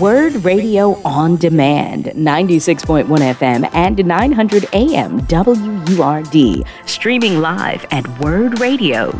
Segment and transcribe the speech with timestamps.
[0.00, 6.64] Word Radio on Demand, 96.1 FM and 900 AM WURD.
[6.88, 9.12] Streaming live at wordradio.com.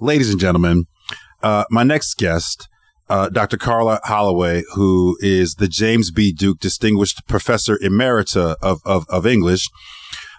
[0.00, 0.86] Ladies and gentlemen,
[1.42, 2.68] uh, my next guest,
[3.08, 3.56] uh, Dr.
[3.56, 6.32] Karla Holloway, who is the James B.
[6.32, 9.68] Duke Distinguished Professor Emerita of, of, of English,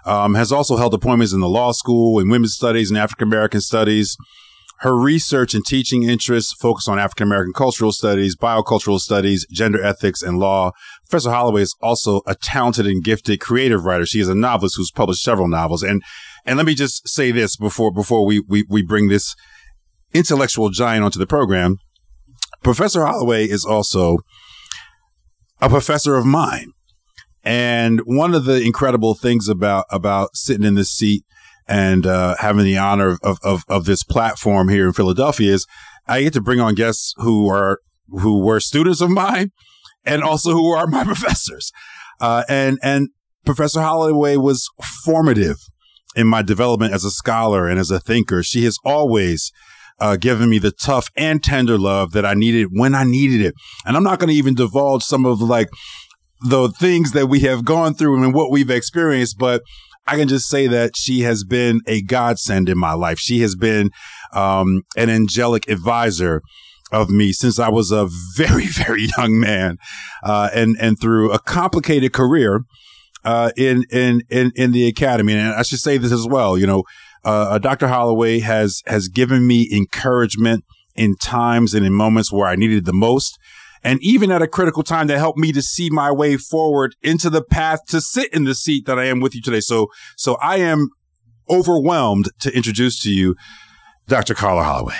[0.06, 3.62] um, has also held appointments in the law school, in women's studies and African American
[3.62, 4.18] studies.
[4.84, 10.22] Her research and teaching interests focus on African American cultural studies, biocultural studies, gender ethics,
[10.22, 10.72] and law.
[11.10, 14.06] Professor Holloway is also a talented and gifted creative writer.
[14.06, 15.84] She is a novelist who's published several novels.
[15.84, 16.04] And
[16.46, 19.36] and let me just say this before before we we, we bring this
[20.14, 21.78] intellectual giant onto the program.
[22.62, 24.18] Professor Holloway is also
[25.62, 26.74] a professor of mine.
[27.42, 31.24] And one of the incredible things about about sitting in this seat
[31.68, 35.66] and uh, having the honor of, of of this platform here in Philadelphia is
[36.08, 39.52] I get to bring on guests who are who were students of mine
[40.06, 41.72] and also who are my professors.
[42.20, 43.10] Uh, and and
[43.46, 44.70] Professor Holloway was
[45.04, 45.58] formative
[46.16, 48.44] in my development as a scholar and as a thinker.
[48.44, 49.52] She has always
[50.00, 53.56] uh, given me the tough and tender love that I needed when I needed it.
[53.86, 55.70] And I'm not going to even divulge some of like
[56.42, 59.62] the things that we have gone through and what we've experienced, but
[60.06, 63.20] I can just say that she has been a godsend in my life.
[63.20, 63.90] She has been
[64.34, 66.42] um, an angelic advisor
[66.92, 69.78] of me since I was a very, very young man,
[70.24, 72.62] uh, and and through a complicated career
[73.24, 75.34] uh, in in in in the academy.
[75.34, 76.58] And I should say this as well.
[76.58, 76.84] You know,
[77.24, 77.88] uh, Dr.
[77.88, 80.64] Holloway has has given me encouragement
[80.96, 83.40] in times and in moments where I needed the most
[83.84, 87.30] and even at a critical time that helped me to see my way forward into
[87.30, 89.60] the path to sit in the seat that I am with you today.
[89.60, 90.90] So, so I am
[91.50, 93.36] overwhelmed to introduce to you
[94.08, 94.34] Dr.
[94.34, 94.96] Karla Holloway.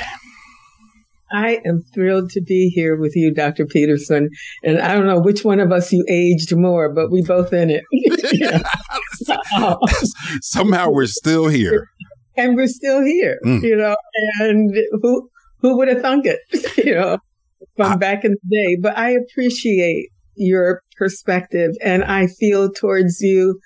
[1.32, 3.66] I am thrilled to be here with you, Dr.
[3.66, 4.30] Peterson.
[4.64, 7.72] And I don't know which one of us you aged more, but we both in
[7.72, 7.84] it.
[10.42, 11.88] Somehow we're still here.
[12.38, 13.64] And we're still here, mm.
[13.64, 13.96] you know,
[14.40, 15.30] and who
[15.60, 16.40] who would have thunk it,
[16.86, 17.18] you know?
[17.76, 23.60] From back in the day, but I appreciate your perspective and I feel towards you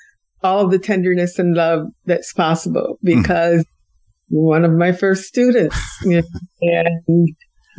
[0.44, 3.22] all the tenderness and love that's possible hmm.
[3.22, 3.66] because
[4.30, 6.28] one of my first students you know,
[6.62, 7.30] and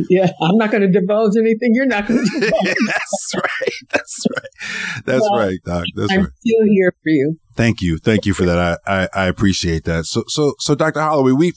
[0.09, 1.73] yeah, I'm not going to divulge anything.
[1.75, 2.75] You're not going to divulge.
[2.87, 3.73] That's right.
[3.91, 5.03] That's right.
[5.05, 5.85] That's well, right, Doc.
[5.97, 6.31] That's I'm right.
[6.39, 7.37] still here for you.
[7.57, 7.99] Thank you.
[7.99, 8.79] Thank you for that.
[8.87, 10.07] I, I, I appreciate that.
[10.07, 11.01] So, so, so Dr.
[11.01, 11.57] Holloway, we've,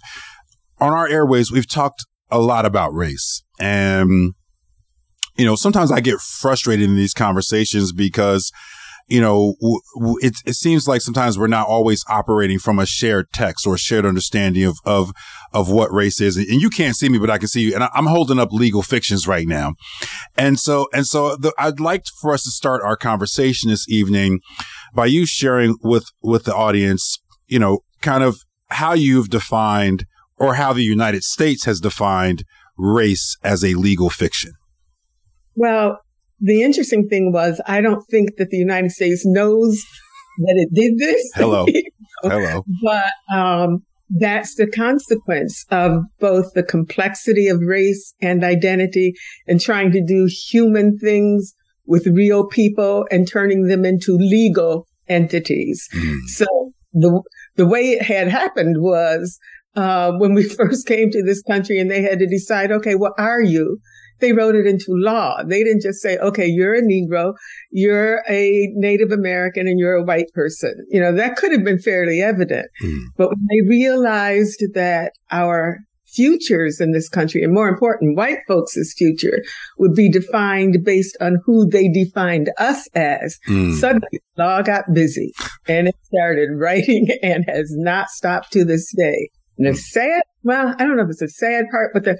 [0.79, 4.33] on our airways, we've talked a lot about race and
[5.41, 8.51] you know, sometimes I get frustrated in these conversations because,
[9.07, 9.55] you know,
[10.21, 13.79] it, it seems like sometimes we're not always operating from a shared text or a
[13.79, 15.11] shared understanding of, of,
[15.51, 16.37] of what race is.
[16.37, 17.73] And you can't see me, but I can see you.
[17.73, 19.73] And I, am holding up legal fictions right now.
[20.37, 24.41] And so, and so the, I'd like for us to start our conversation this evening
[24.93, 28.37] by you sharing with, with the audience, you know, kind of
[28.69, 30.05] how you've defined
[30.37, 32.43] or how the United States has defined
[32.77, 34.51] race as a legal fiction.
[35.55, 35.99] Well,
[36.39, 39.83] the interesting thing was, I don't think that the United States knows
[40.39, 41.31] that it did this.
[41.35, 41.65] Hello.
[42.23, 42.63] Hello.
[42.83, 49.13] But um, that's the consequence of both the complexity of race and identity
[49.47, 51.53] and trying to do human things
[51.85, 55.87] with real people and turning them into legal entities.
[55.93, 56.17] Mm.
[56.27, 56.45] So
[56.93, 57.21] the
[57.55, 59.39] the way it had happened was
[59.75, 63.13] uh, when we first came to this country and they had to decide, okay, what
[63.17, 63.79] are you?
[64.21, 65.43] They wrote it into law.
[65.43, 67.33] They didn't just say, okay, you're a Negro,
[67.71, 70.73] you're a Native American, and you're a white person.
[70.89, 72.67] You know, that could have been fairly evident.
[72.83, 73.03] Mm.
[73.17, 75.79] But when they realized that our
[76.13, 79.41] futures in this country, and more important, white folks' future
[79.77, 83.39] would be defined based on who they defined us as.
[83.47, 83.75] Mm.
[83.75, 85.31] Suddenly, law got busy
[85.67, 89.29] and it started writing and has not stopped to this day.
[89.57, 92.17] And the sad, well, I don't know if it's a sad part, but the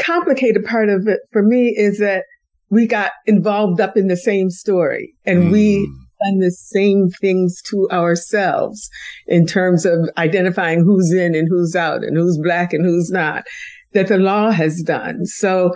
[0.00, 2.24] complicated part of it for me is that
[2.70, 5.52] we got involved up in the same story and mm.
[5.52, 5.88] we
[6.24, 8.88] done the same things to ourselves
[9.26, 13.44] in terms of identifying who's in and who's out and who's black and who's not
[13.92, 15.24] that the law has done.
[15.26, 15.74] So,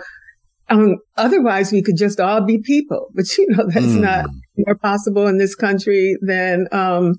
[0.69, 4.01] um, otherwise we could just all be people, but you know, that's mm.
[4.01, 4.25] not
[4.57, 7.15] more possible in this country than, um,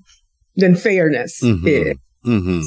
[0.55, 1.67] than fairness mm-hmm.
[1.67, 1.97] is.
[2.25, 2.61] Mm-hmm.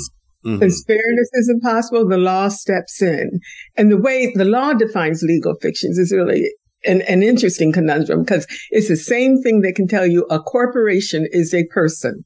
[0.44, 0.58] Mm-hmm.
[0.60, 3.40] Fairness is impossible, the law steps in.
[3.76, 6.50] And the way the law defines legal fictions is really
[6.84, 11.26] an, an interesting conundrum because it's the same thing that can tell you a corporation
[11.30, 12.24] is a person.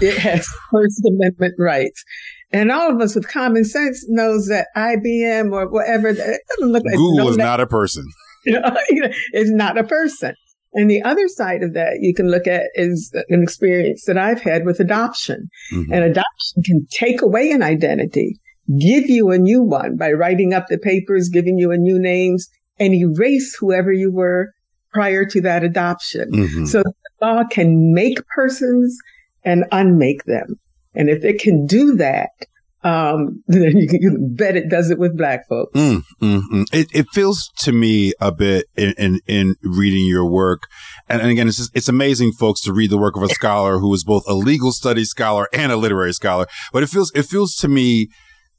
[0.00, 2.04] It has First Amendment rights.
[2.52, 7.28] And all of us with common sense knows that IBM or whatever, look like Google
[7.28, 8.04] is not a person.
[8.44, 8.76] you know,
[9.32, 10.34] it's not a person.
[10.76, 14.42] And the other side of that you can look at is an experience that I've
[14.42, 15.48] had with adoption.
[15.72, 15.92] Mm-hmm.
[15.92, 18.38] And adoption can take away an identity,
[18.78, 22.48] give you a new one by writing up the papers, giving you a new names,
[22.78, 24.52] and erase whoever you were
[24.92, 26.30] prior to that adoption.
[26.30, 26.66] Mm-hmm.
[26.66, 26.92] So the
[27.26, 28.98] law can make persons
[29.44, 30.60] and unmake them.
[30.94, 32.28] And if it can do that,
[32.82, 35.72] um, then you can bet it does it with black folks.
[35.78, 36.64] Mm, mm, mm.
[36.72, 40.62] It, it feels to me a bit in, in, in reading your work.
[41.08, 43.78] And, and again, it's just, it's amazing, folks, to read the work of a scholar
[43.78, 46.46] who is both a legal studies scholar and a literary scholar.
[46.72, 48.08] But it feels, it feels to me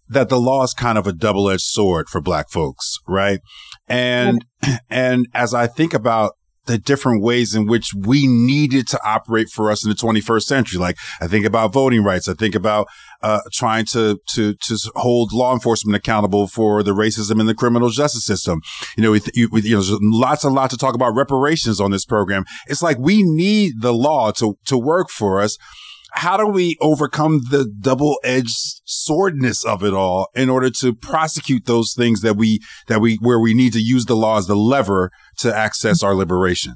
[0.09, 3.39] that the law is kind of a double edged sword for black folks, right?
[3.87, 4.45] And,
[4.89, 6.33] and as I think about
[6.67, 10.79] the different ways in which we needed to operate for us in the 21st century.
[10.79, 12.27] Like I think about voting rights.
[12.27, 12.87] I think about
[13.21, 17.89] uh, trying to to to hold law enforcement accountable for the racism in the criminal
[17.89, 18.61] justice system.
[18.95, 21.91] You know, with, you, with, you know, lots and lots to talk about reparations on
[21.91, 22.45] this program.
[22.67, 25.57] It's like we need the law to to work for us
[26.17, 31.65] how do we overcome the double edged swordness of it all in order to prosecute
[31.65, 34.55] those things that we, that we, where we need to use the law as the
[34.55, 36.75] lever to access our liberation?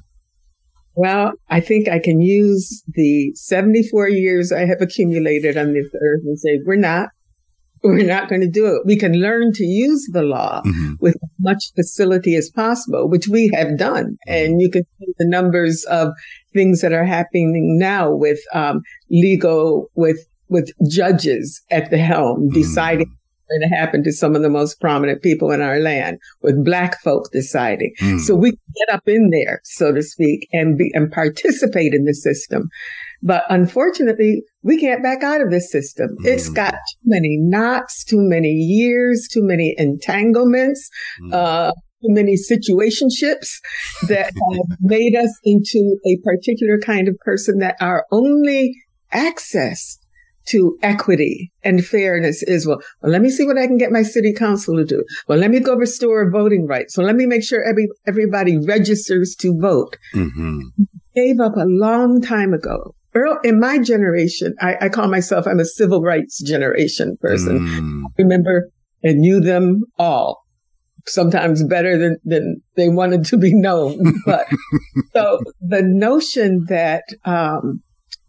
[0.94, 6.20] Well, I think I can use the 74 years I have accumulated on this earth
[6.24, 7.08] and say, we're not
[7.82, 8.82] we're not going to do it.
[8.84, 10.94] We can learn to use the law mm-hmm.
[11.00, 14.16] with as much facility as possible, which we have done.
[14.28, 14.32] Mm-hmm.
[14.32, 16.12] And you can see the numbers of
[16.52, 22.54] things that are happening now with um, legal, with with judges at the helm mm-hmm.
[22.54, 26.18] deciding what's going to happen to some of the most prominent people in our land,
[26.42, 27.92] with black folk deciding.
[28.00, 28.20] Mm.
[28.20, 32.14] So we get up in there, so to speak, and be and participate in the
[32.14, 32.68] system.
[33.22, 36.16] But unfortunately, we can't back out of this system.
[36.20, 36.26] Mm.
[36.26, 40.88] It's got too many knots, too many years, too many entanglements,
[41.20, 41.32] mm.
[41.32, 41.72] uh,
[42.02, 43.58] too many situationships
[44.08, 48.74] that have made us into a particular kind of person that our only
[49.10, 49.98] access
[50.44, 54.02] to equity and fairness is well, well, let me see what I can get my
[54.02, 55.04] city council to do.
[55.28, 56.94] Well, let me go restore voting rights.
[56.94, 59.96] So let me make sure every everybody registers to vote.
[60.14, 60.60] Mm-hmm.
[61.14, 65.60] Gave up a long time ago Earl, in my generation, I, I, call myself, I'm
[65.60, 67.60] a civil rights generation person.
[67.60, 68.04] Mm.
[68.06, 68.70] I remember
[69.02, 70.44] and knew them all,
[71.06, 74.14] sometimes better than, than they wanted to be known.
[74.26, 74.46] But
[75.12, 77.82] so the notion that, um,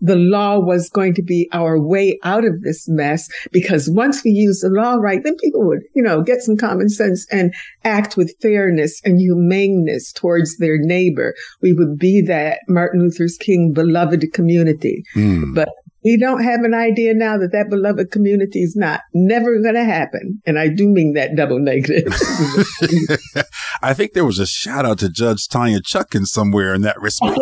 [0.03, 4.31] the law was going to be our way out of this mess because once we
[4.31, 7.53] use the law right, then people would, you know, get some common sense and
[7.85, 11.33] act with fairness and humaneness towards their neighbor.
[11.61, 15.03] We would be that Martin Luther King beloved community.
[15.15, 15.55] Mm.
[15.55, 15.69] But
[16.03, 19.83] we don't have an idea now that that beloved community is not never going to
[19.83, 20.41] happen.
[20.45, 22.13] And I do mean that double negative.
[23.81, 27.37] I think there was a shout out to Judge Tanya Chutkan somewhere in that response.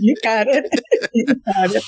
[0.00, 0.68] you got it.
[1.12, 1.84] You got it.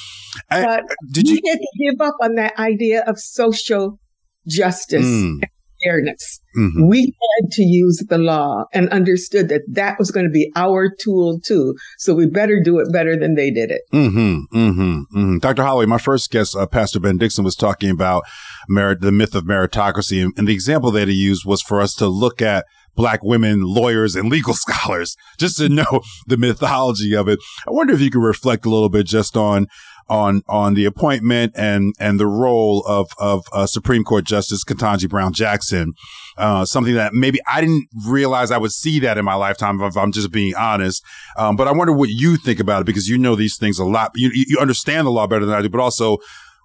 [0.51, 3.99] I, but did you had to give up on that idea of social
[4.47, 5.41] justice mm
[5.85, 6.41] fairness.
[6.57, 6.89] Mm-hmm.
[6.89, 10.91] We had to use the law and understood that that was going to be our
[10.91, 11.77] tool too.
[11.99, 13.83] So we better do it better than they did it.
[13.93, 15.39] Mm-hmm, mm-hmm, mm-hmm.
[15.39, 15.63] Dr.
[15.63, 18.25] Holloway, my first guest, uh, Pastor Ben Dixon, was talking about
[18.69, 20.23] merit, the myth of meritocracy.
[20.23, 22.67] And, and the example that he used was for us to look at
[22.99, 27.39] black women lawyers and legal scholars just to know the mythology of it.
[27.67, 29.69] I wonder if you could reflect a little bit just on
[30.09, 35.09] on on the appointment and and the role of of uh, Supreme Court Justice Ketanji
[35.09, 35.93] Brown Jackson.
[36.37, 39.97] Uh, something that maybe I didn't realize I would see that in my lifetime, if
[39.97, 41.03] I'm just being honest.
[41.37, 43.85] Um, but I wonder what you think about it because you know these things a
[43.85, 44.13] lot.
[44.15, 46.19] You you understand the law better than I do, but also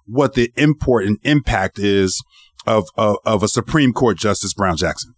[0.06, 2.22] what the import and impact is
[2.66, 5.14] of of, of a Supreme Court Justice Brown Jackson.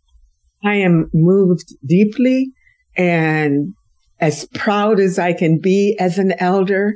[0.64, 2.52] I am moved deeply
[2.96, 3.74] and
[4.20, 6.94] as proud as I can be as an elder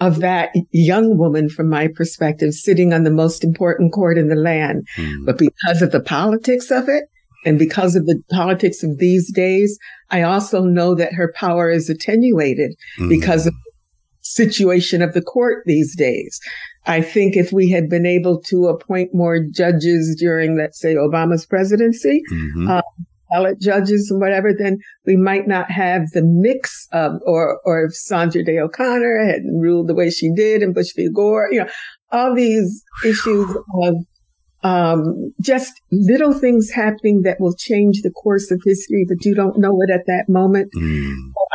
[0.00, 4.36] of that young woman from my perspective sitting on the most important court in the
[4.36, 4.86] land.
[4.96, 5.26] Mm.
[5.26, 7.04] But because of the politics of it
[7.44, 9.78] and because of the politics of these days,
[10.10, 13.08] I also know that her power is attenuated mm.
[13.08, 13.72] because of the
[14.22, 16.40] situation of the court these days.
[16.86, 21.44] I think if we had been able to appoint more judges during, let's say, Obama's
[21.44, 22.68] presidency, mm-hmm.
[22.68, 22.82] uh,
[23.30, 27.94] appellate judges and whatever, then we might not have the mix of, or, or if
[27.94, 31.08] Sandra Day O'Connor hadn't ruled the way she did and Bush v.
[31.12, 31.68] Gore, you know,
[32.10, 33.94] all these issues of,
[34.64, 39.58] um, just little things happening that will change the course of history, but you don't
[39.58, 40.72] know it at that moment.
[40.74, 41.14] Mm.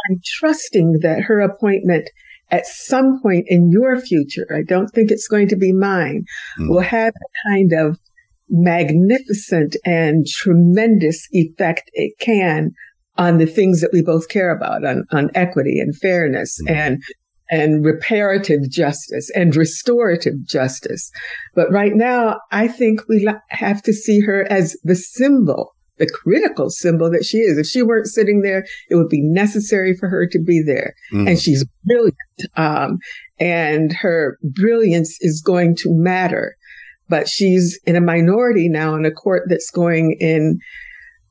[0.10, 2.10] I'm trusting that her appointment
[2.51, 6.25] at some point in your future, I don't think it's going to be mine,
[6.60, 6.70] mm.
[6.70, 8.00] will have a kind of
[8.53, 12.72] magnificent and tremendous effect it can
[13.17, 16.75] on the things that we both care about, on, on equity and fairness mm-hmm.
[16.75, 17.03] and
[17.50, 21.12] and reparative justice and restorative justice.
[21.53, 26.72] But right now, I think we have to see her as the symbol, the critical
[26.72, 27.57] symbol that she is.
[27.60, 30.95] If she weren't sitting there, it would be necessary for her to be there.
[31.12, 31.29] Mm.
[31.29, 32.15] And she's brilliant.
[32.55, 32.98] Um,
[33.39, 36.55] and her brilliance is going to matter.
[37.10, 40.60] But she's in a minority now in a court that's going in,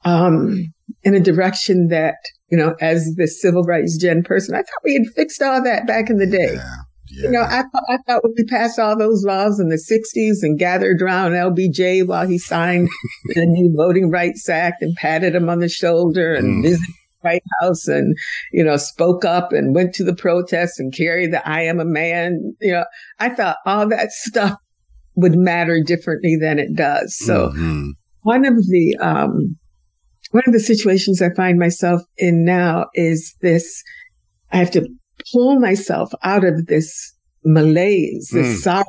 [0.05, 2.17] um, in a direction that
[2.53, 5.87] you know, as the civil rights gen person, I thought we had fixed all that
[5.87, 6.53] back in the day.
[6.53, 6.77] Yeah.
[7.09, 7.25] Yeah.
[7.25, 11.03] You know, I, I thought we passed all those laws in the 60s and gathered
[11.03, 12.89] around LBJ while he signed
[13.35, 16.63] the new Voting Rights Act and patted him on the shoulder and mm.
[16.63, 18.17] visited the White House and,
[18.53, 21.85] you know, spoke up and went to the protests and carried the I am a
[21.87, 22.55] man.
[22.61, 22.85] You know,
[23.19, 24.57] I thought all that stuff
[25.15, 27.17] would matter differently than it does.
[27.17, 27.91] So mm-hmm.
[28.23, 29.57] one of the, um,
[30.31, 33.83] one of the situations I find myself in now is this,
[34.51, 34.89] I have to
[35.33, 37.15] pull myself out of this
[37.45, 38.63] malaise, this mm.
[38.63, 38.85] sorrow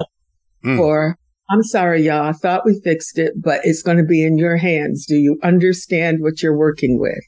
[0.64, 0.78] mm.
[0.78, 1.18] for,
[1.50, 2.30] I'm sorry, y'all.
[2.30, 5.06] I thought we fixed it, but it's going to be in your hands.
[5.06, 7.24] Do you understand what you're working with?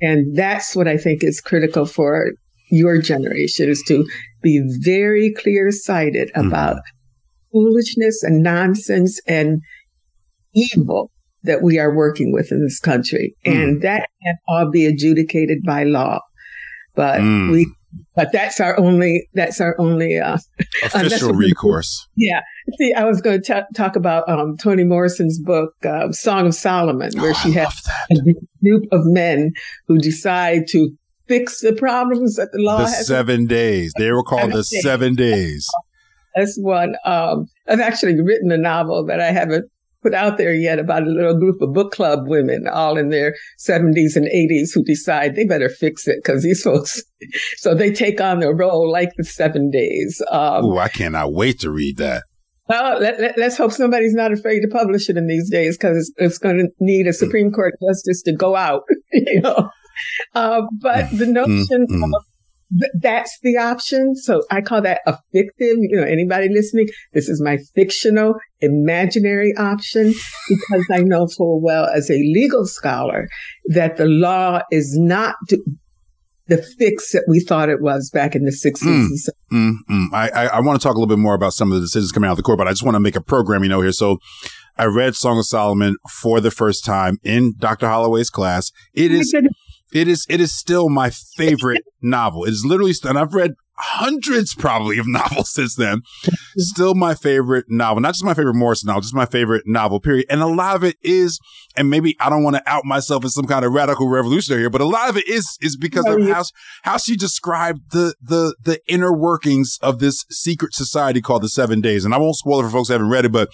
[0.00, 2.32] And that's what I think is critical for
[2.70, 4.06] your generation is to
[4.42, 6.46] be very clear sighted mm.
[7.52, 9.60] Foolishness and nonsense and
[10.54, 11.10] evil
[11.44, 13.34] that we are working with in this country.
[13.46, 13.52] Mm.
[13.52, 16.20] And that can all be adjudicated by law.
[16.94, 17.52] But mm.
[17.52, 17.72] we,
[18.16, 20.38] but that's our only, that's our only, uh,
[20.84, 22.06] official recourse.
[22.16, 22.40] Yeah.
[22.76, 26.54] See, I was going to t- talk about, um, Toni Morrison's book, uh, Song of
[26.54, 27.72] Solomon, where oh, she has
[28.10, 28.16] a
[28.62, 29.52] group of men
[29.86, 30.90] who decide to
[31.28, 33.06] fix the problems that the law the has.
[33.06, 33.92] seven days.
[33.96, 34.82] They were called the days.
[34.82, 35.68] seven days.
[36.38, 36.94] That's one.
[37.04, 39.70] Um, I've actually written a novel that I haven't
[40.02, 43.34] put out there yet about a little group of book club women, all in their
[43.58, 47.02] 70s and 80s, who decide they better fix it because these folks.
[47.56, 50.22] so they take on the role like the seven days.
[50.30, 52.22] Um, oh, I cannot wait to read that.
[52.68, 55.96] Well, let, us let, hope somebody's not afraid to publish it in these days because
[55.96, 59.70] it's, it's going to need a Supreme Court justice to go out, you know.
[60.34, 62.04] Uh, but the notion mm-hmm.
[62.04, 62.10] of
[62.70, 64.14] th- that's the option.
[64.16, 69.54] So I call that a fictive, you know, anybody listening, this is my fictional, imaginary
[69.56, 70.14] option
[70.48, 73.28] because I know full well as a legal scholar
[73.66, 75.36] that the law is not
[76.48, 78.80] the fix that we thought it was back in the 60s.
[78.82, 79.10] Mm,
[79.52, 80.06] mm, mm.
[80.12, 82.10] I, I, I want to talk a little bit more about some of the decisions
[82.10, 83.92] coming out of the court, but I just want to make a programming note here.
[83.92, 84.18] So
[84.78, 87.86] I read Song of Solomon for the first time in Dr.
[87.86, 88.72] Holloway's class.
[88.94, 89.34] It is
[89.92, 92.44] it is it is still my favorite novel.
[92.44, 96.02] It is literally, and I've read hundreds probably of novels since then.
[96.56, 100.26] Still my favorite novel, not just my favorite Morrison novel, just my favorite novel, period.
[100.28, 101.38] And a lot of it is,
[101.76, 104.70] and maybe I don't want to out myself as some kind of radical revolutionary here,
[104.70, 106.42] but a lot of it is, is because of how,
[106.82, 111.80] how she described the, the, the inner workings of this secret society called the Seven
[111.80, 112.04] Days.
[112.04, 113.50] And I won't spoil it for folks who haven't read it, but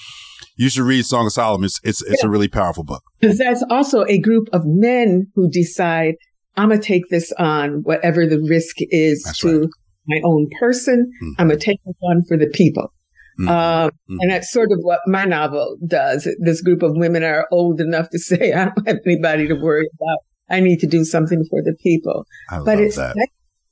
[0.56, 1.66] you should read Song of Solomon.
[1.66, 2.28] It's, it's, it's yeah.
[2.28, 3.02] a really powerful book.
[3.20, 6.14] Because that's also a group of men who decide,
[6.56, 9.70] I'm going to take this on, whatever the risk is that's to right.
[10.06, 11.11] my own person.
[11.23, 11.40] Mm-hmm.
[11.40, 12.92] I'm going to take this on for the people.
[13.40, 13.49] Mm-hmm.
[13.49, 14.16] Um, mm-hmm.
[14.20, 16.28] And that's sort of what my novel does.
[16.38, 19.88] This group of women are old enough to say, I don't have anybody to worry
[20.00, 20.18] about.
[20.50, 22.26] I need to do something for the people.
[22.50, 23.16] I but it's, that.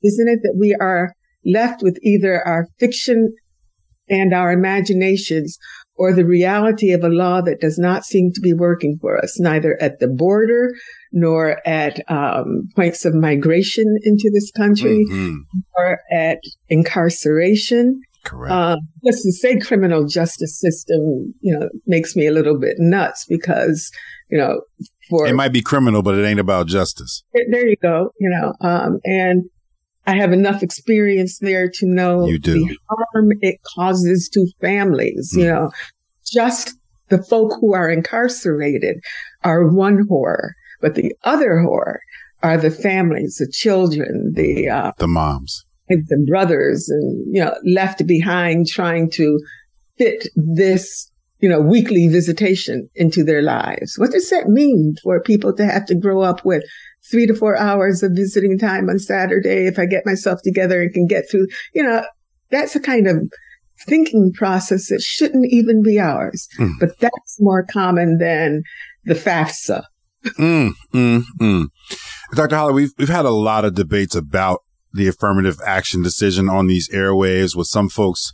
[0.03, 1.13] isn't it that we are
[1.45, 3.33] left with either our fiction
[4.09, 5.57] and our imaginations
[5.95, 9.39] or the reality of a law that does not seem to be working for us,
[9.39, 10.73] neither at the border
[11.11, 15.35] nor at um, points of migration into this country, mm-hmm.
[15.77, 18.01] or at incarceration.
[18.23, 18.51] Correct.
[18.51, 23.25] Uh, just to say criminal justice system, you know, makes me a little bit nuts
[23.27, 23.91] because,
[24.29, 24.61] you know,
[25.09, 27.23] for it might be criminal, but it ain't about justice.
[27.33, 28.11] There you go.
[28.19, 29.43] You know, um, and
[30.05, 35.33] I have enough experience there to know the harm it causes to families.
[35.33, 35.39] Mm.
[35.39, 35.71] You know,
[36.25, 36.75] just
[37.09, 38.97] the folk who are incarcerated
[39.43, 42.01] are one horror, but the other horror
[42.41, 48.05] are the families, the children, the uh, the moms, the brothers, and you know, left
[48.05, 49.39] behind trying to
[49.97, 51.09] fit this
[51.43, 53.99] you know, weekly visitation into their lives.
[53.99, 56.63] What does that mean for people to have to grow up with
[57.13, 60.91] three to four hours of visiting time on Saturday if I get myself together and
[60.91, 62.03] can get through, you know,
[62.49, 63.17] that's a kind of
[63.85, 66.47] thinking process that shouldn't even be ours.
[66.59, 66.71] Mm.
[66.79, 68.63] But that's more common than
[69.03, 69.83] the FAFSA.
[70.39, 71.67] mm, mm, mm.
[72.33, 72.55] Dr.
[72.55, 76.89] Holly, we've, we've had a lot of debates about the affirmative action decision on these
[76.89, 78.31] airwaves with some folks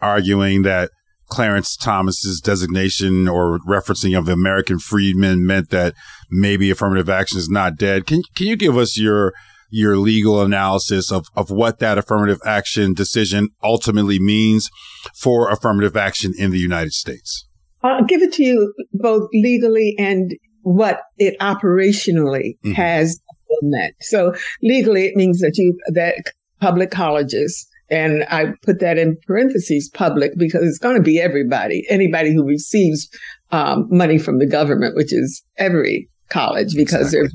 [0.00, 0.90] arguing that
[1.30, 5.94] Clarence Thomas's designation or referencing of the American freedmen meant that
[6.30, 8.06] maybe affirmative action is not dead.
[8.06, 9.32] Can can you give us your
[9.70, 14.68] your legal analysis of, of what that affirmative action decision ultimately means
[15.16, 17.46] for affirmative action in the United States?
[17.82, 20.32] I'll give it to you both legally and
[20.62, 22.72] what it operationally mm-hmm.
[22.72, 23.20] has
[23.62, 23.94] meant.
[24.00, 26.16] So legally, it means that you, that
[26.60, 31.84] public colleges and I put that in parentheses public because it's going to be everybody,
[31.88, 33.08] anybody who receives
[33.50, 37.20] um, money from the government, which is every college because exactly.
[37.20, 37.30] they're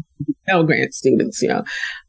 [0.47, 1.63] Pell Grant students, you know,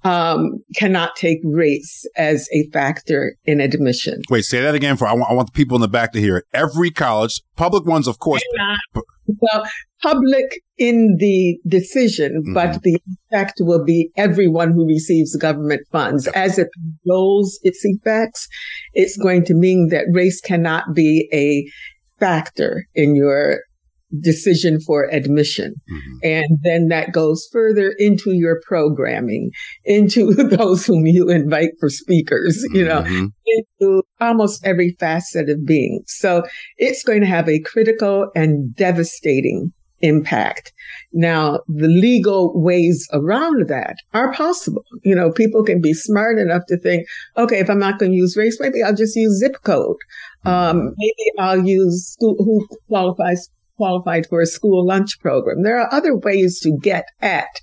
[0.04, 4.22] um, cannot take race as a factor in admission.
[4.30, 6.20] Wait, say that again for I want, I want the people in the back to
[6.20, 6.44] hear it.
[6.52, 8.42] Every college, public ones, of course.
[8.54, 9.04] not
[9.40, 9.66] well,
[10.02, 12.54] public in the decision, mm-hmm.
[12.54, 13.00] but the
[13.30, 16.26] effect will be everyone who receives government funds.
[16.28, 16.68] As it
[17.08, 18.48] rolls its effects,
[18.92, 21.66] it's going to mean that race cannot be a
[22.18, 23.60] factor in your
[24.20, 25.74] decision for admission.
[25.90, 26.18] Mm-hmm.
[26.22, 29.50] And then that goes further into your programming,
[29.84, 33.26] into those whom you invite for speakers, you know, mm-hmm.
[33.46, 36.02] into almost every facet of being.
[36.06, 36.44] So
[36.76, 40.72] it's going to have a critical and devastating impact.
[41.12, 44.84] Now, the legal ways around that are possible.
[45.02, 48.16] You know, people can be smart enough to think, okay, if I'm not going to
[48.16, 49.96] use race, maybe I'll just use zip code.
[50.44, 50.88] Um, mm-hmm.
[50.96, 55.62] maybe I'll use school, who qualifies qualified for a school lunch program.
[55.62, 57.60] There are other ways to get at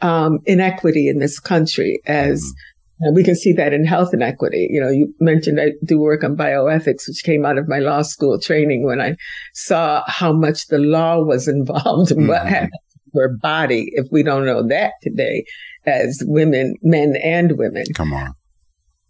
[0.00, 2.58] um, inequity in this country as mm-hmm.
[3.02, 4.68] And we can see that in health inequity.
[4.70, 8.02] You know, you mentioned I do work on bioethics, which came out of my law
[8.02, 9.16] school training when I
[9.54, 12.28] saw how much the law was involved in mm-hmm.
[12.28, 12.70] what happens
[13.12, 15.44] to our body if we don't know that today
[15.84, 17.84] as women, men and women.
[17.92, 18.34] Come on.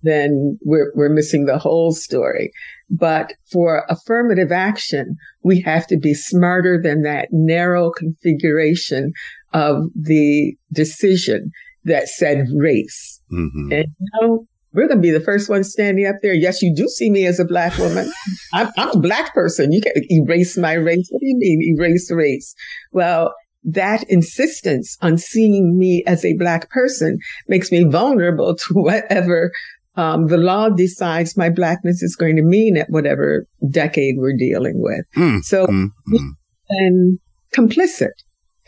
[0.03, 2.53] Then we're, we're missing the whole story.
[2.91, 9.13] But for affirmative action, we have to be smarter than that narrow configuration
[9.53, 11.51] of the decision
[11.85, 13.21] that said race.
[13.33, 13.73] Mm-hmm.
[13.73, 16.35] And you know, we're going to be the first ones standing up there.
[16.35, 18.11] Yes, you do see me as a black woman.
[18.53, 19.73] I'm, I'm, a black person.
[19.73, 21.09] You can erase my race.
[21.11, 22.55] What do you mean erase race?
[22.91, 23.35] Well,
[23.65, 29.53] that insistence on seeing me as a black person makes me vulnerable to whatever
[29.97, 34.81] um, the law decides my blackness is going to mean at whatever decade we're dealing
[34.83, 35.05] with.
[35.17, 36.29] Mm, so, mm, mm.
[36.71, 37.19] and
[37.55, 38.13] complicit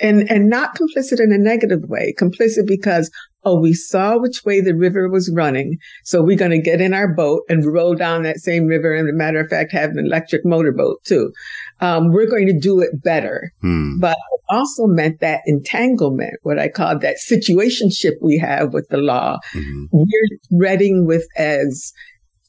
[0.01, 3.11] and and not complicit in a negative way complicit because
[3.45, 6.95] oh we saw which way the river was running so we're going to get in
[6.95, 9.99] our boat and roll down that same river and a matter of fact have an
[9.99, 11.33] electric motorboat too
[11.81, 13.99] um, we're going to do it better hmm.
[13.99, 18.99] but it also meant that entanglement what i call that situationship we have with the
[18.99, 19.85] law mm-hmm.
[19.93, 21.93] we're threading with as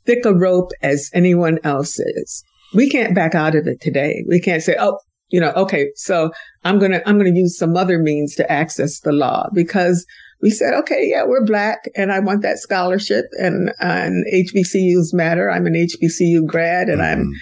[0.05, 2.43] thick a rope as anyone else is
[2.75, 4.23] we can't back out of it today.
[4.27, 6.31] We can't say, oh, you know, okay, so
[6.63, 10.05] I'm going to, I'm going to use some other means to access the law because
[10.45, 15.49] we said, okay, yeah, we're black and I want that scholarship and, and HBCUs matter.
[15.49, 17.21] I'm an HBCU grad and mm-hmm.
[17.21, 17.33] I'm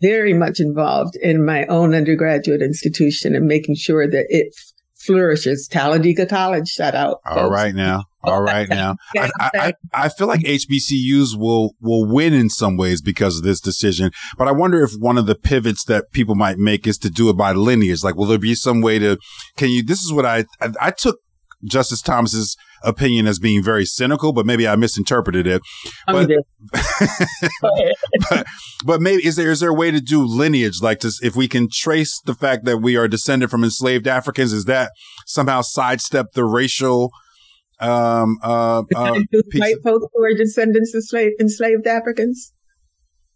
[0.00, 4.54] very much involved in my own undergraduate institution and making sure that it
[4.96, 5.68] flourishes.
[5.68, 7.18] Talladega College, shout out.
[7.26, 7.52] All folks.
[7.52, 8.04] right now.
[8.22, 8.96] All right now.
[9.14, 13.60] I, I, I, feel like HBCUs will, will win in some ways because of this
[13.60, 14.10] decision.
[14.38, 17.28] But I wonder if one of the pivots that people might make is to do
[17.28, 18.02] it by lineage.
[18.02, 19.18] Like, will there be some way to,
[19.58, 21.18] can you, this is what I, I, I took
[21.64, 25.62] Justice Thomas's opinion as being very cynical, but maybe I misinterpreted it.
[26.06, 26.30] But,
[28.30, 28.46] but,
[28.84, 31.48] but, maybe is there is there a way to do lineage, like to, if we
[31.48, 34.92] can trace the fact that we are descended from enslaved Africans, is that
[35.26, 37.10] somehow sidestep the racial?
[37.80, 39.20] Um, uh, uh,
[39.54, 42.52] white folks who are descendants of slave, enslaved Africans.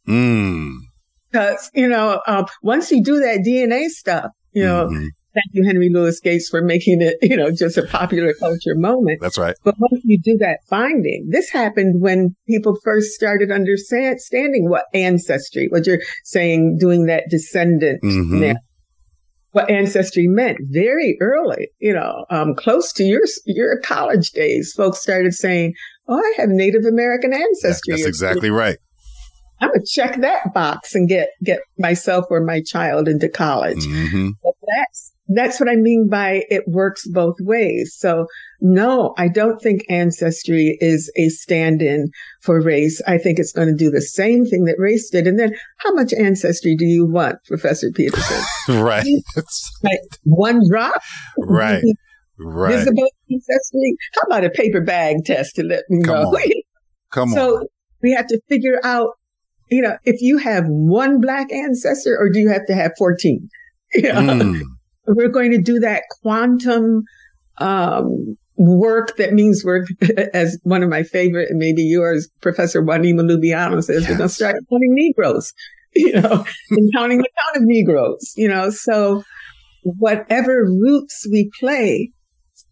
[0.06, 0.70] Hmm.
[1.30, 4.86] Because you know, uh, once you do that DNA stuff, you know.
[4.86, 8.74] Mm-hmm Thank you, Henry Louis Gates, for making it, you know, just a popular culture
[8.74, 9.20] moment.
[9.20, 9.56] That's right.
[9.64, 15.68] But once you do that finding, this happened when people first started understanding what ancestry,
[15.70, 18.52] what you're saying, doing that descendant mm-hmm.
[19.52, 25.00] what ancestry meant very early, you know, um, close to your, your college days, folks
[25.00, 25.74] started saying,
[26.08, 27.94] Oh, I have Native American ancestry.
[27.94, 28.76] Yeah, that's exactly right.
[29.62, 33.78] I'm gonna check that box and get get myself or my child into college.
[33.78, 34.30] Mm-hmm.
[34.44, 37.94] That's that's what I mean by it works both ways.
[37.96, 38.26] So
[38.60, 42.08] no, I don't think ancestry is a stand-in
[42.42, 43.00] for race.
[43.06, 45.26] I think it's going to do the same thing that race did.
[45.26, 48.42] And then how much ancestry do you want, Professor Peterson?
[48.82, 49.06] right.
[49.82, 51.00] Like one drop?
[51.38, 51.82] Right.
[52.38, 52.76] Right.
[52.76, 53.96] Visible ancestry?
[54.14, 56.12] How about a paper bag test to let me go?
[56.12, 56.38] Come know?
[56.38, 56.50] On.
[57.10, 57.66] Come so on.
[58.02, 59.10] we have to figure out
[59.72, 63.48] you know, if you have one black ancestor or do you have to have 14?
[63.94, 64.60] You know, mm.
[65.06, 67.02] We're going to do that quantum,
[67.58, 69.86] um, work that means work
[70.32, 74.10] as one of my favorite and maybe yours, Professor Wahneema Lubiano says, yes.
[74.10, 75.52] we're going to start counting Negroes,
[75.94, 79.22] you know, and counting the count of Negroes, you know, so
[79.82, 82.12] whatever roots we play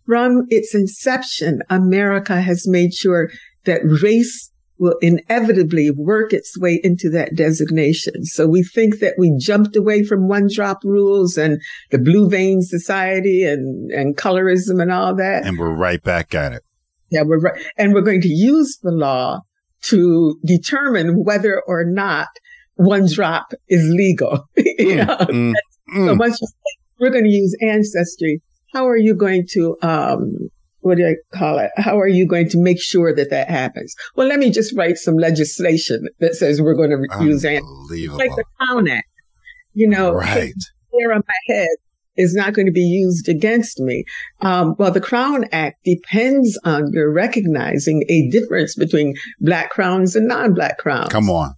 [0.07, 3.31] from its inception, America has made sure
[3.65, 4.50] that race
[4.81, 8.25] will inevitably work its way into that designation.
[8.25, 12.63] So we think that we jumped away from one drop rules and the blue vein
[12.63, 15.47] society and, and colorism and all that.
[15.47, 16.63] And we're right back at it.
[17.11, 17.63] Yeah, we're right.
[17.77, 19.41] And we're going to use the law
[19.83, 22.29] to determine whether or not
[22.77, 24.49] one drop is legal.
[24.57, 25.17] you mm, know?
[25.17, 25.53] mm,
[25.95, 26.07] mm.
[26.07, 28.41] So once you say, we're going to use ancestry,
[28.73, 31.71] how are you going to, um, what do I call it?
[31.77, 33.95] How are you going to make sure that that happens?
[34.17, 38.09] Well, let me just write some legislation that says we're going to use ancestry.
[38.09, 39.07] Like the Crown Act.
[39.73, 40.53] You know, right.
[40.99, 41.69] hair on my head
[42.17, 44.05] is not going to be used against me.
[44.41, 50.27] Um, well, the Crown Act depends on your recognizing a difference between black crowns and
[50.27, 51.09] non-black crowns.
[51.09, 51.55] Come on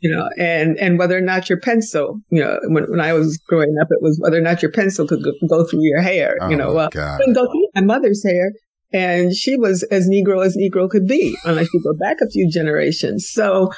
[0.00, 3.38] you know, and, and whether or not your pencil, you know, when, when I was
[3.48, 6.36] growing up, it was whether or not your pencil could go, go through your hair,
[6.40, 8.52] oh you know, well, couldn't go through my mother's hair.
[8.92, 12.48] And she was as Negro as Negro could be, unless you go back a few
[12.50, 13.28] generations.
[13.30, 13.70] So,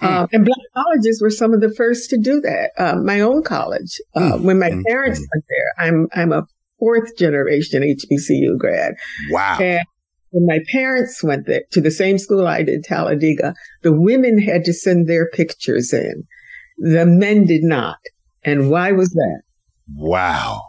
[0.00, 0.06] hmm.
[0.06, 2.72] um, and black colleges were some of the first to do that.
[2.78, 4.42] Um, my own college, uh, mm.
[4.42, 4.82] when my mm.
[4.86, 5.26] parents mm.
[5.32, 6.46] went there, I'm, I'm a
[6.78, 8.94] fourth generation HBCU grad.
[9.30, 9.58] Wow.
[9.60, 9.80] And
[10.32, 14.64] when my parents went there to the same school I did, Talladega, the women had
[14.64, 16.24] to send their pictures in.
[16.78, 17.98] The men did not.
[18.42, 19.42] And why was that?
[19.94, 20.62] Wow.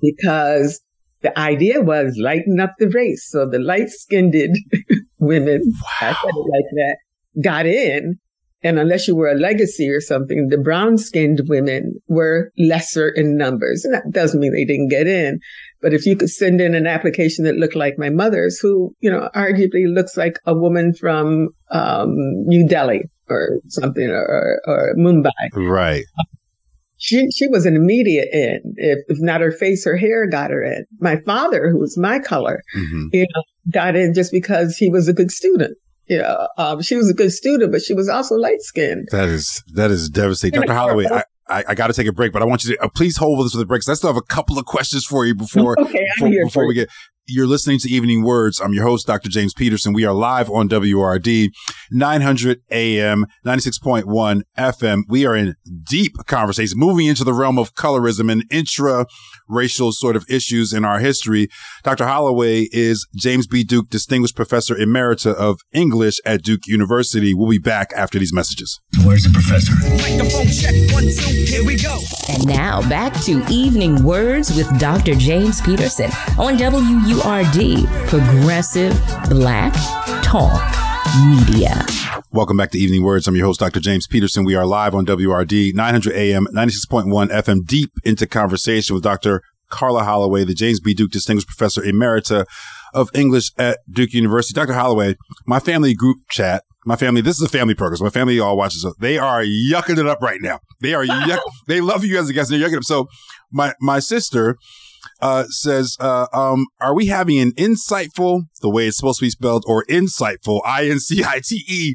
[0.00, 0.80] Because
[1.22, 3.26] the idea was lighten up the race.
[3.30, 4.34] So the light skinned
[5.18, 6.08] women, wow.
[6.08, 6.96] I said it like that,
[7.42, 8.18] got in.
[8.62, 13.36] And unless you were a legacy or something, the brown skinned women were lesser in
[13.36, 13.84] numbers.
[13.84, 15.38] And that doesn't mean they didn't get in,
[15.84, 19.10] but if you could send in an application that looked like my mother's, who, you
[19.10, 22.14] know, arguably looks like a woman from um,
[22.46, 25.28] New Delhi or something or, or Mumbai.
[25.52, 26.06] Right.
[26.96, 28.60] She, she was an immediate in.
[28.76, 30.86] If, if not her face, her hair got her in.
[31.00, 33.08] My father, who was my color, mm-hmm.
[33.12, 35.76] you know, got in just because he was a good student.
[36.06, 39.08] You know, um, she was a good student, but she was also light skinned.
[39.10, 40.62] That is, that is devastating.
[40.62, 40.72] Dr.
[40.72, 42.88] Holloway, I, I, I got to take a break, but I want you to uh,
[42.88, 43.82] please hold with us for the break.
[43.88, 46.88] I still have a couple of questions for you before okay, before, before we get.
[47.26, 48.60] You're listening to Evening WURDs.
[48.62, 49.30] I'm your host, Dr.
[49.30, 49.94] James Peterson.
[49.94, 51.48] We are live on WURD
[51.90, 55.02] 900 AM, 96.1 FM.
[55.08, 55.54] We are in
[55.88, 59.06] deep conversation, moving into the realm of colorism and intra
[59.48, 61.48] racial sort of issues in our history.
[61.82, 62.04] Dr.
[62.04, 63.64] Holloway is James B.
[63.64, 67.32] Duke Distinguished Professor Emerita of English at Duke University.
[67.32, 68.80] We'll be back after these messages.
[69.02, 69.72] Where's the professor?
[69.96, 72.00] Microphone check, one, two, here we go.
[72.28, 75.14] And now back to Evening WURDs with Dr.
[75.14, 76.58] James Peterson on
[77.14, 78.92] WURD, Progressive
[79.30, 79.72] Black
[80.24, 80.60] Talk
[81.28, 81.86] Media.
[82.32, 83.28] Welcome back to Evening WURDs.
[83.28, 83.78] I'm your host, Dr.
[83.78, 84.44] James Peterson.
[84.44, 89.42] We are live on WURD 900 AM, 96.1 FM, deep into conversation with Dr.
[89.68, 90.92] Karla Holloway, the James B.
[90.92, 92.46] Duke Distinguished Professor Emerita
[92.92, 94.52] of English at Duke University.
[94.52, 94.72] Dr.
[94.72, 95.14] Holloway,
[95.46, 97.98] my family group chat, my family, this is a family program.
[97.98, 98.84] So my family all watches.
[98.98, 100.58] They are yucking it up right now.
[100.80, 101.38] They are yuck.
[101.68, 102.50] they love you as a guest.
[102.50, 102.84] They're yucking it up.
[102.84, 103.06] So
[103.52, 104.56] my, my sister,
[105.24, 109.30] uh, says, uh, um, are we having an insightful, the way it's supposed to be
[109.30, 111.94] spelled, or insightful, I-N-C-I-T-E,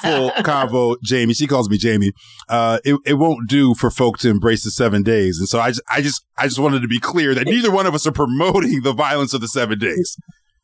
[0.00, 1.34] full convo, Jamie?
[1.34, 2.12] She calls me Jamie.
[2.48, 5.38] Uh, it, it won't do for folk to embrace the seven days.
[5.38, 7.84] And so I just, I just, I just wanted to be clear that neither one
[7.84, 10.16] of us are promoting the violence of the seven days.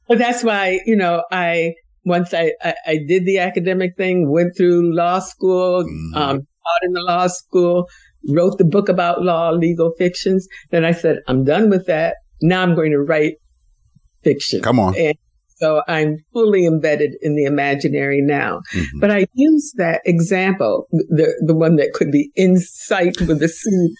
[0.09, 1.75] But that's why, you know, I,
[2.07, 6.17] once I, I, I did the academic thing, went through law school, mm.
[6.17, 7.87] um, taught in the law school,
[8.29, 10.47] wrote the book about law, legal fictions.
[10.71, 12.17] Then I said, I'm done with that.
[12.43, 13.35] Now I'm going to write
[14.23, 14.63] fiction.
[14.63, 14.97] Come on.
[14.97, 15.15] And
[15.57, 18.61] so I'm fully embedded in the imaginary now.
[18.75, 19.01] Mm-hmm.
[19.01, 23.95] But I use that example, the, the one that could be insight with the C,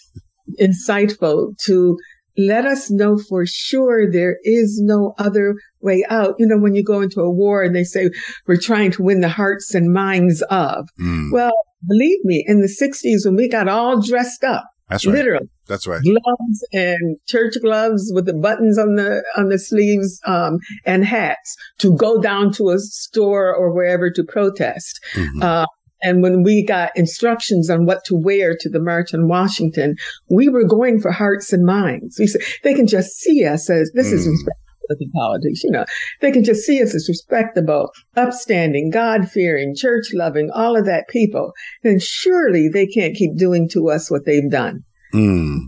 [0.59, 1.99] insightful to
[2.39, 6.37] let us know for sure there is no other way out.
[6.39, 8.11] You know, when you go into a war and they say,
[8.47, 10.89] we're trying to win the hearts and minds of.
[10.99, 11.31] Mm.
[11.33, 11.53] Well,
[11.87, 15.15] believe me, in the 60s when we got all dressed up, that's right.
[15.15, 15.49] Literally.
[15.69, 16.03] That's right.
[16.03, 21.57] Gloves and church gloves with the buttons on the on the sleeves um, and hats
[21.79, 25.01] to go down to a store or wherever to protest.
[25.15, 25.43] Mm-hmm.
[25.43, 25.67] Uh,
[26.03, 29.95] and when we got instructions on what to wear to the march in Washington,
[30.29, 32.19] we were going for hearts and minds.
[32.19, 34.15] We said they can just see us as this mm.
[34.15, 34.51] is
[34.99, 35.63] with politics.
[35.63, 35.85] You know,
[36.21, 41.09] they can just see us as respectable, upstanding, God fearing, church loving, all of that
[41.09, 41.53] people.
[41.83, 44.85] Then surely they can't keep doing to us what they've done.
[45.15, 45.59] Mm.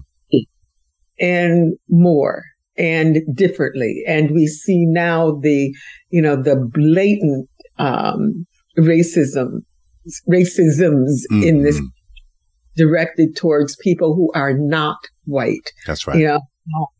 [1.20, 2.44] And more
[2.76, 4.02] and differently.
[4.06, 5.72] And we see now the,
[6.10, 8.46] you know, the blatant, um,
[8.78, 9.60] racism,
[10.28, 11.86] racisms Mm, in this mm.
[12.76, 15.70] directed towards people who are not white.
[15.86, 16.18] That's right.
[16.18, 16.40] You know,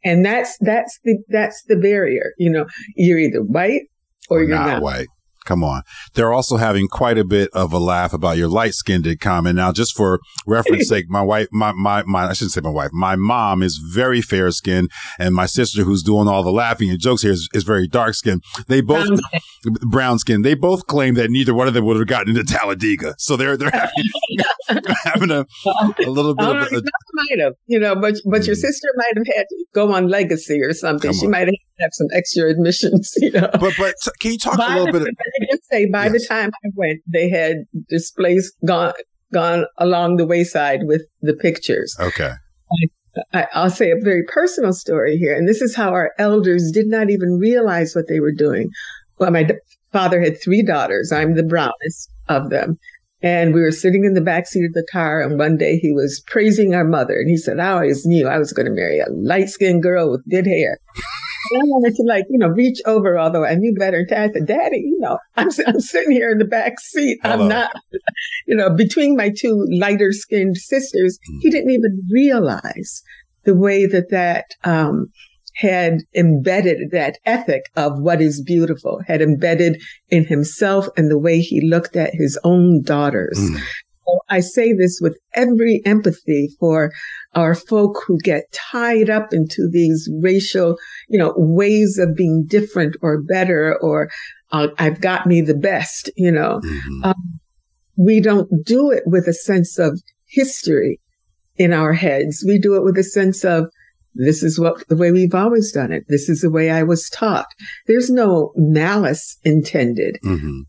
[0.05, 2.33] and that's that's the that's the barrier.
[2.39, 3.83] You know, you're either white
[4.31, 4.83] or, Or you're not not.
[4.83, 5.09] white.
[5.45, 5.83] Come on.
[6.15, 9.57] They're also having quite a bit of a laugh about your light skinned comment.
[9.57, 12.91] Now, just for reference sake, my wife, my, my, my, I shouldn't say my wife,
[12.93, 17.01] my mom is very fair skinned and my sister who's doing all the laughing and
[17.01, 18.43] jokes here is, is very dark skinned.
[18.69, 19.09] They both,
[19.83, 23.15] brown skin, they both claim that neither one of them would have gotten into Talladega.
[23.19, 25.47] So they're, they're having, having a,
[26.05, 26.83] a little bit of a,
[27.15, 28.61] might have, you know, but but your Mm.
[28.61, 31.13] sister might have had to go on legacy or something.
[31.13, 33.49] She might have had some extra admissions, you know.
[33.53, 35.15] but, but can you talk a little the, bit?
[35.19, 38.93] I did say by the time I went, they had displaced gone
[39.33, 41.97] gone along the wayside with the pictures.
[41.99, 42.33] Okay.
[43.35, 46.87] I, I'll say a very personal story here, and this is how our elders did
[46.87, 48.71] not even realize what they were doing.
[49.19, 49.55] Well, my d-
[49.93, 51.13] father had three daughters.
[51.13, 52.79] I'm the brownest of them.
[53.23, 55.93] And we were sitting in the back seat of the car, and one day he
[55.93, 58.99] was praising our mother, and he said, "I always knew I was going to marry
[58.99, 60.79] a light-skinned girl with good hair."
[61.53, 64.07] And I wanted to like, you know, reach over, although I knew better.
[64.09, 67.19] And I said, Daddy, you know, I'm, I'm sitting here in the back seat.
[67.23, 67.43] Hello.
[67.43, 67.73] I'm not,
[68.47, 73.03] you know, between my two lighter skinned sisters, he didn't even realize
[73.45, 75.09] the way that that, um,
[75.63, 81.41] had embedded that ethic of what is beautiful, had embedded in himself and the way
[81.41, 83.39] he looked at his own daughters.
[83.39, 83.61] Mm.
[84.29, 86.91] I say this with every empathy for
[87.35, 90.77] our folk who get tied up into these racial,
[91.09, 94.11] you know, ways of being different or better or
[94.51, 96.61] uh, I've got me the best, you know.
[96.63, 97.05] Mhm.
[97.05, 97.41] Um,
[97.97, 101.01] we don't do it with a sense of history
[101.57, 102.45] in our heads.
[102.47, 103.71] We do it with a sense of
[104.15, 106.05] this is what the way we've always done it.
[106.09, 107.47] This is the way I was taught.
[107.87, 110.63] There's no malice intended Mhm.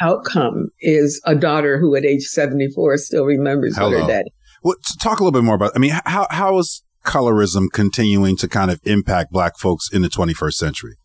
[0.00, 4.24] outcome is a daughter who at age 74 still remembers what her dad.
[4.62, 5.72] Well, talk a little bit more about.
[5.74, 10.08] I mean, how how is colorism continuing to kind of impact Black folks in the
[10.10, 10.96] 21st century?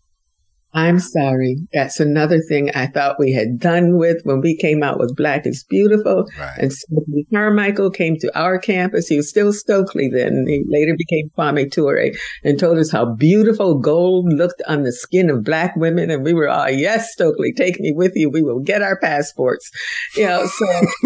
[0.75, 1.55] I'm sorry.
[1.73, 5.47] That's another thing I thought we had done with when we came out with Black
[5.47, 6.25] is Beautiful.
[6.37, 6.57] Right.
[6.59, 9.07] And Stokely Carmichael came to our campus.
[9.07, 10.43] He was still Stokely then.
[10.47, 12.11] He later became Kwame Ture
[12.43, 16.11] and told us how beautiful gold looked on the skin of Black women.
[16.11, 18.29] And we were all, yes, Stokely, take me with you.
[18.29, 19.71] We will get our passports.
[20.17, 20.65] You know, so,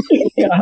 [0.36, 0.62] yeah.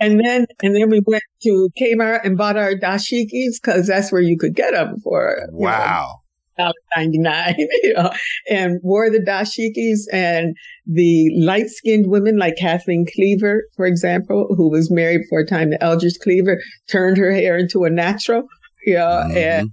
[0.00, 4.22] And then, and then we went to Kmart and bought our dashikis because that's where
[4.22, 6.06] you could get them for, know, Wow.
[6.06, 6.16] nine,
[7.82, 8.10] you know,
[8.50, 14.70] and wore the dashikis and the light skinned women like Kathleen Cleaver, for example, who
[14.70, 18.44] was married for a time to Eldridge Cleaver, turned her hair into a natural,
[18.86, 19.36] you know, Mhm.
[19.36, 19.68] and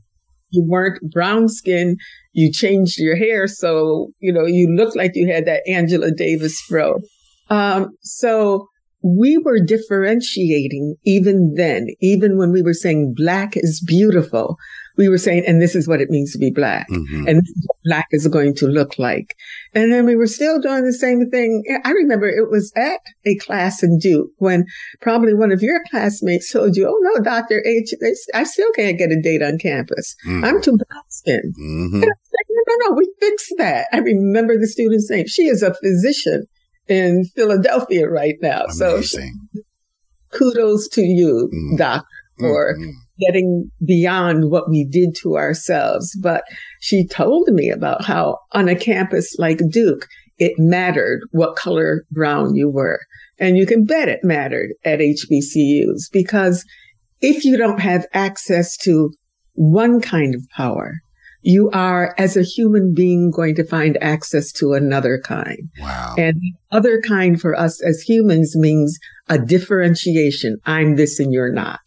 [0.51, 1.97] you weren't brown skinned,
[2.33, 3.47] you changed your hair.
[3.47, 6.99] So, you know, you looked like you had that Angela Davis fro.
[7.49, 8.67] Um, so
[9.03, 14.55] we were differentiating even then, even when we were saying black is beautiful,
[14.97, 16.87] we were saying, and this is what it means to be black.
[16.89, 17.27] Mhm.
[17.27, 19.35] And this is what black is going to look like.
[19.73, 21.63] And then we were still doing the same thing.
[21.83, 24.65] I remember it was at a class in Duke when
[25.01, 27.63] probably one of your classmates told you, Oh no, Dr.
[27.65, 27.93] H,
[28.33, 30.15] I still can't get a date on campus.
[30.27, 30.43] Mhm.
[30.45, 31.53] I'm too brown skinned.
[31.59, 31.93] Mhm.
[31.95, 33.87] And I was like, no, no, no, we fixed that.
[33.91, 35.27] I remember the student's name.
[35.27, 36.45] She is a physician
[36.87, 38.67] in Philadelphia right now.
[38.69, 39.33] So Amazing.
[40.31, 41.77] kudos to you, Mm.
[41.77, 42.05] doc,
[42.39, 42.91] for Mhm.
[43.19, 46.17] Getting beyond what we did to ourselves.
[46.21, 46.43] But
[46.81, 52.55] she told me about how on a campus like Duke, it mattered what color brown
[52.55, 52.99] you were.
[53.39, 56.65] And you can bet it mattered at HBCUs because
[57.21, 59.11] if you don't have access to
[59.53, 60.95] one kind of power,
[61.41, 65.69] you are, as a human being, going to find access to another kind.
[65.79, 66.15] Wow.
[66.17, 68.97] And other kind for us as humans means
[69.29, 70.57] a differentiation.
[70.65, 71.81] I'm this and you're not.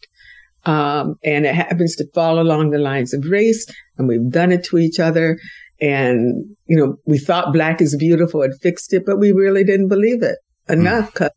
[0.65, 3.65] Um, and it happens to fall along the lines of race
[3.97, 5.37] and we've done it to each other.
[5.81, 9.87] And, you know, we thought black is beautiful and fixed it, but we really didn't
[9.87, 11.13] believe it enough.
[11.13, 11.29] Cause,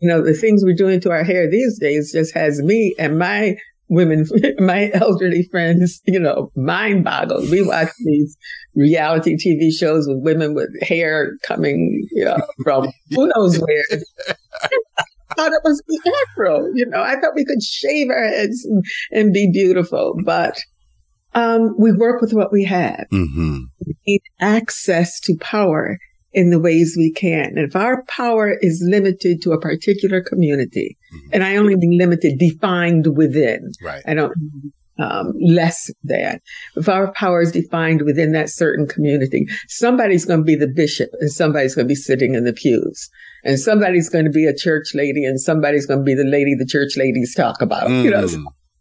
[0.00, 3.18] you know, the things we're doing to our hair these days just has me and
[3.18, 3.56] my
[3.88, 4.26] women,
[4.58, 7.50] my elderly friends, you know, mind boggled.
[7.50, 8.36] We watch these
[8.74, 14.00] reality TV shows with women with hair coming, you know, from who knows where.
[15.30, 17.02] I thought it was the afro, you know.
[17.02, 20.58] I thought we could shave our heads and, and be beautiful, but
[21.34, 23.04] Um, we work with what we have.
[23.12, 23.58] Mm-hmm.
[23.86, 25.98] We need access to power
[26.32, 27.58] in the ways we can.
[27.58, 31.28] And if our power is limited to a particular community, Mhm.
[31.32, 34.02] and I only mean limited, defined within, Right.
[34.06, 34.32] I don't
[34.98, 36.40] um, less than.
[36.74, 41.10] If our power is defined within that certain community, somebody's going to be the bishop
[41.20, 43.10] and somebody's going to be sitting in the pews.
[43.46, 46.54] And somebody's going to be a church lady and somebody's going to be the lady
[46.58, 47.88] the church ladies talk about.
[47.88, 48.26] You know,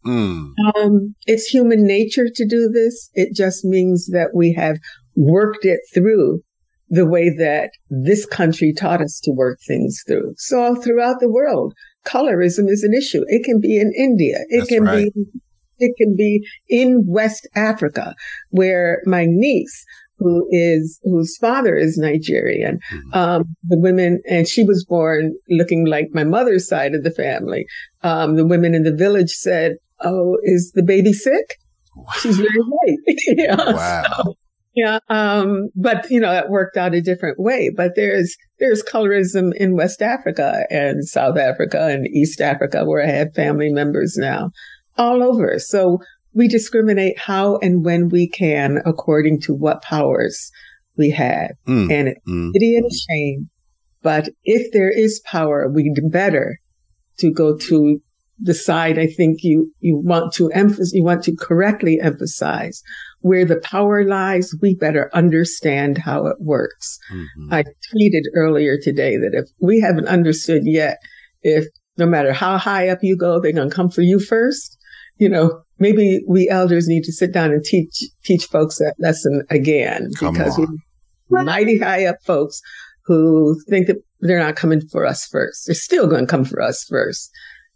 [0.05, 0.53] Mm.
[0.59, 0.75] Mm.
[0.75, 3.09] um, it's human nature to do this.
[3.13, 4.77] It just means that we have
[5.15, 6.41] worked it through
[6.89, 10.33] the way that this country taught us to work things through.
[10.37, 11.73] So throughout the world,
[12.05, 13.23] colorism is an issue.
[13.27, 14.37] It can be in India.
[14.49, 15.11] It That's can right.
[15.13, 15.25] be,
[15.79, 18.13] it can be in West Africa
[18.49, 19.83] where my niece,
[20.17, 23.15] who is, whose father is Nigerian, Mhm.
[23.15, 27.65] um, the women, and she was born looking like my mother's side of the family.
[28.03, 31.55] Um, the women in the village said, Oh, is the baby sick?
[32.19, 32.97] She's very white.
[33.27, 33.55] yeah.
[33.55, 34.35] Wow.
[34.75, 34.99] Yeah.
[35.09, 37.71] Um, but you know, that worked out a different way.
[37.73, 43.07] But there's, there's colorism in West Africa and South Africa and East Africa where I
[43.09, 44.51] have family members now
[44.97, 45.59] all over.
[45.59, 45.99] So
[46.35, 50.51] we discriminate how and when we can according to what powers
[50.97, 51.51] we have.
[51.67, 51.91] Mm.
[51.91, 52.51] And it's Mm.
[52.53, 53.49] pity and shame.
[54.03, 56.59] But if there is power, we'd better
[57.19, 58.01] to go to
[58.37, 62.83] the side I think you, you want to emphasize, you want to correctly emphasize
[63.21, 64.53] where the power lies.
[64.61, 66.99] We better understand how it works.
[67.11, 67.53] Mhm.
[67.53, 70.97] I tweeted earlier today that if we haven't understood yet,
[71.41, 71.65] if
[71.97, 74.74] no matter how high up you go, they're going to come for you first.
[75.17, 79.43] You know, maybe we elders need to sit down and teach, teach folks that lesson
[79.49, 80.79] again Come because on.
[81.29, 82.61] we mighty high up folks
[83.05, 85.63] who think that they're not coming for us first.
[85.65, 87.29] They're still going to come for us first.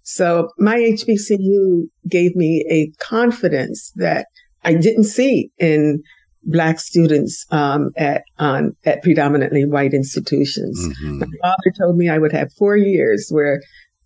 [0.04, 4.28] So my HBCU gave me a confidence that
[4.63, 6.02] I didn't see in
[6.43, 10.80] black students um, at on at predominantly white institutions.
[11.04, 11.19] Mhm.
[11.19, 13.62] My father told me I would have four years where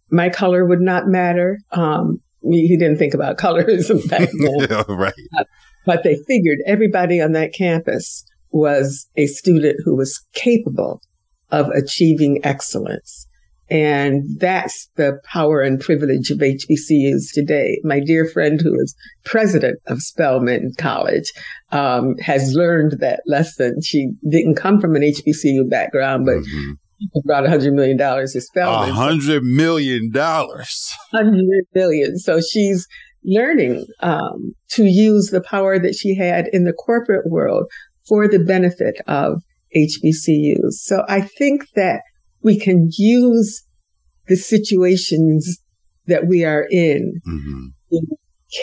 [0.09, 1.59] my color would not matter.
[1.71, 5.13] Um, he didn't think about colorism back then Yeah, right.
[5.85, 11.01] but they figured everybody on that campus was a student who was capable
[11.49, 13.27] of achieving excellence.
[13.69, 17.79] And that's the power and privilege of HBCUs today.
[17.83, 21.31] My dear friend who is president of Spelman College
[21.71, 23.77] um, has learned that lesson.
[23.81, 26.39] She didn't come from an HBCU background, but
[27.15, 27.45] Mhm.
[27.45, 28.89] a $100 million to A Spelman.
[28.89, 30.91] So hundred million dollars.
[31.11, 32.17] hundred billion.
[32.17, 32.87] So she's
[33.23, 37.65] learning um, to use the power that she had in the corporate world
[38.07, 39.41] for the benefit of
[39.75, 40.73] HBCUs.
[40.73, 42.01] So I think that
[42.41, 43.63] we can use
[44.27, 45.59] the situations
[46.07, 47.67] that we are in hmm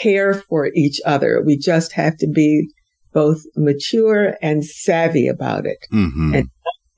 [0.01, 1.41] care for each other.
[1.45, 2.69] We just have to be
[3.13, 5.79] both mature and savvy about it.
[5.89, 6.49] hmm And-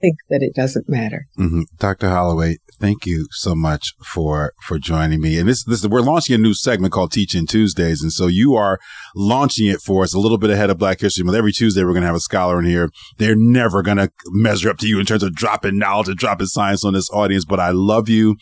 [0.03, 1.27] Think that it doesn't matter.
[1.37, 2.09] hmm Dr.
[2.09, 5.39] Holloway, thank you so much for for joining me.
[5.39, 8.79] And this this we're launching a new segment called Teach-In Tuesdays, and so you are
[9.15, 11.37] launching it for us a little bit ahead of Black History Month.
[11.37, 12.89] Every Tuesday, we're going to have a scholar in here.
[13.17, 16.47] They're never going to measure up to you in terms of dropping knowledge and dropping
[16.47, 18.35] science on this audience, but I love you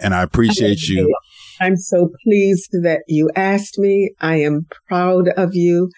[0.00, 1.14] and I appreciate you.
[1.60, 4.14] I'm so pleased that you asked me.
[4.18, 5.90] I am proud of you.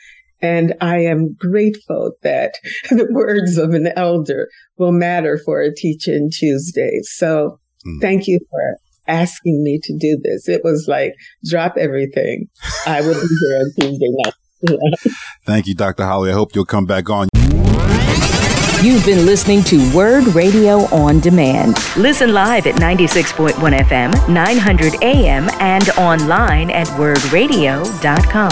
[0.45, 2.53] And I am grateful that
[2.91, 7.01] the words of an elder will matter for a Teach-In Tuesday.
[7.03, 8.01] So Mm.
[8.01, 8.63] thank you for
[9.07, 10.49] asking me to do this.
[10.49, 11.13] It was like,
[11.45, 12.47] drop everything.
[12.87, 14.33] I will be here on Tuesday night.
[15.45, 16.05] Thank you, Dr.
[16.07, 16.31] Holloway.
[16.31, 17.29] I hope you'll come back on.
[18.83, 21.77] You've been listening to WURD Radio on Demand.
[21.99, 28.51] Listen live at 96.1 FM, 900 AM, and online at wurdradio.com.